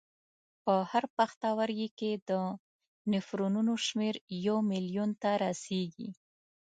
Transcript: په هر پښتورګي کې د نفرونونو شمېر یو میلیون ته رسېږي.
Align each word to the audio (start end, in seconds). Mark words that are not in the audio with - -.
په 0.63 0.73
هر 0.91 1.03
پښتورګي 1.17 1.89
کې 1.99 2.11
د 2.29 2.31
نفرونونو 3.11 3.73
شمېر 3.85 4.15
یو 4.47 4.57
میلیون 4.71 5.09
ته 5.21 5.29
رسېږي. 5.43 6.09